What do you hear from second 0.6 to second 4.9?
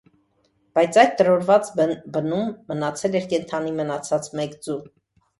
Բայց այդ տրորված բնում մնացել էր կենդանի մնացած մեկ ձու։